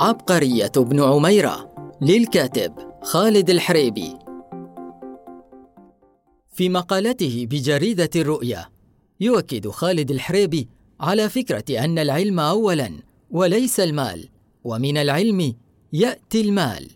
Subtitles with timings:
[0.00, 4.14] عبقرية ابن عميرة للكاتب خالد الحريبي.
[6.52, 8.66] في مقالته بجريدة الرؤيا
[9.20, 10.68] يؤكد خالد الحريبي
[11.00, 12.90] على فكرة أن العلم أولاً
[13.30, 14.28] وليس المال
[14.64, 15.54] ومن العلم
[15.92, 16.90] يأتي المال.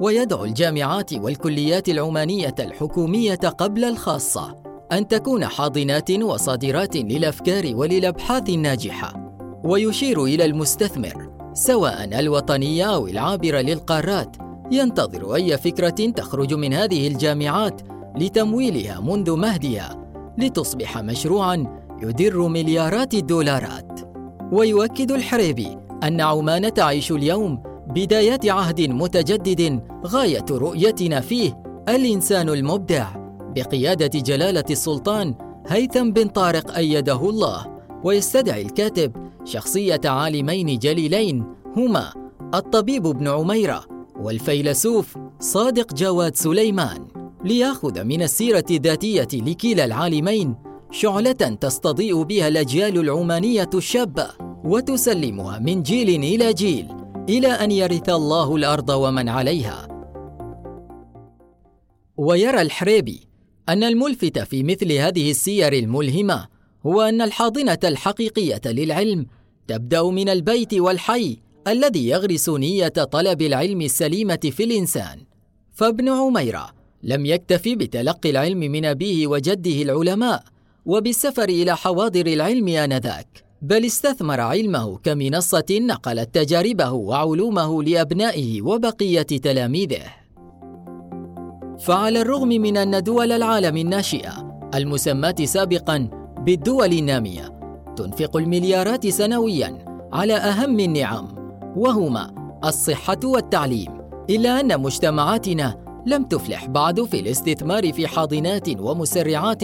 [0.00, 9.29] ويدعو الجامعات والكليات العمانية الحكومية قبل الخاصة أن تكون حاضنات وصادرات للأفكار وللأبحاث الناجحة.
[9.64, 14.36] ويشير إلى المستثمر سواء الوطني أو العابر للقارات.
[14.72, 17.80] ينتظر أي فكرة تخرج من هذه الجامعات
[18.16, 20.06] لتمويلها منذ مهدها
[20.38, 24.00] لتصبح مشروعا يدر مليارات الدولارات.
[24.52, 33.08] ويؤكد الحريبي أن عمان تعيش اليوم بدايات عهد متجدد غاية رؤيتنا فيه الإنسان المبدع
[33.56, 35.34] بقيادة جلالة السلطان
[35.68, 37.80] هيثم بن طارق أيده الله.
[38.04, 41.44] ويستدعي الكاتب شخصية عالمين جليلين
[41.76, 42.12] هما
[42.54, 43.84] الطبيب ابن عميرة
[44.20, 47.08] والفيلسوف صادق جواد سليمان
[47.44, 50.54] ليأخذ من السيرة الذاتية لكلا العالمين
[50.90, 54.28] شعلة تستضيء بها الأجيال العمانية الشابة
[54.64, 56.86] وتسلمها من جيل إلى جيل
[57.28, 59.88] إلى أن يرث الله الأرض ومن عليها.
[62.16, 63.20] ويرى الحريبي
[63.68, 66.48] أن الملفت في مثل هذه السير الملهمة
[66.86, 69.26] هو أن الحاضنة الحقيقية للعلم
[69.70, 71.36] تبدأ من البيت والحي
[71.68, 75.18] الذي يغرس نية طلب العلم السليمة في الإنسان.
[75.72, 76.70] فابن عميرة
[77.02, 80.42] لم يكتفي بتلقي العلم من أبيه وجده العلماء
[80.86, 90.04] وبالسفر إلى حواضر العلم آنذاك، بل استثمر علمه كمنصة نقلت تجاربه وعلومه لأبنائه وبقية تلاميذه.
[91.80, 97.59] فعلى الرغم من أن دول العالم الناشئة المسماة سابقا بالدول النامية
[97.96, 99.78] تنفق المليارات سنويا
[100.12, 101.28] على أهم النعم
[101.76, 105.76] وهما الصحة والتعليم إلا أن مجتمعاتنا
[106.06, 109.62] لم تفلح بعد في الاستثمار في حاضنات ومسرعات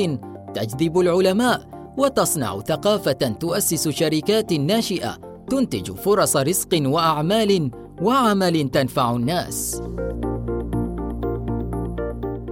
[0.54, 5.18] تجذب العلماء وتصنع ثقافة تؤسس شركات ناشئة
[5.50, 7.70] تنتج فرص رزق وأعمال
[8.02, 9.82] وعمل تنفع الناس.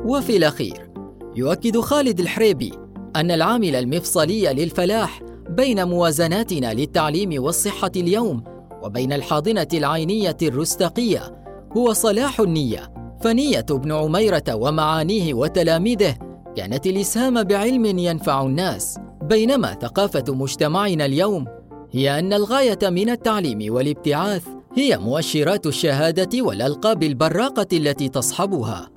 [0.05, 0.91] وفي الأخير
[1.37, 2.73] يؤكد خالد الحريبي
[3.17, 5.24] أن العامل المفصلي للفلاح
[5.55, 8.45] بين موازناتنا للتعليم والصحة اليوم
[8.83, 11.43] وبين الحاضنة العينية الرستقية
[11.77, 12.95] هو صلاح النية.
[13.21, 16.15] فنية ابن عميرة ومعانيه وتلاميذه
[16.57, 18.99] كانت الإسهام بعلم ينفع الناس.
[19.23, 21.45] بينما ثقافة مجتمعنا اليوم
[21.93, 24.45] هي أن الغاية من التعليم والابتعاث
[24.77, 28.91] هي مؤشرات الشهادة والألقاب البراقة التي تصحبها.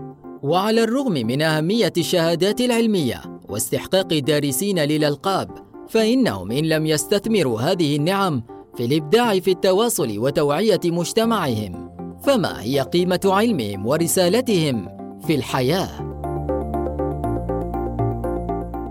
[0.43, 8.43] وعلى الرغم من أهمية الشهادات العلمية واستحقاق الدارسين للألقاب فإنهم إن لم يستثمروا هذه النعم
[8.75, 11.87] في الإبداع في التواصل وتوعية مجتمعهم
[12.23, 14.89] فما هي قيمة علمهم ورسالتهم
[15.27, 16.07] في الحياة؟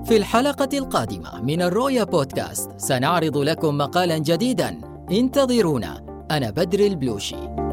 [0.05, 4.81] في الحلقة القادمة من الرؤيا بودكاست سنعرض لكم مقالا جديدا
[5.11, 7.66] انتظرونا أنا بدر البلوشي.